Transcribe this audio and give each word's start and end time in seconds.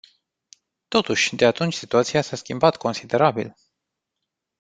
Totuși, 0.87 1.35
de 1.35 1.45
atunci 1.45 1.73
situația 1.73 2.21
s-a 2.21 2.35
schimbat 2.35 2.77
considerabil. 2.77 3.55